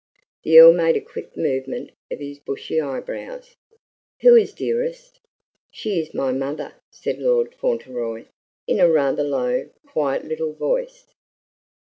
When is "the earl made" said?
0.43-0.97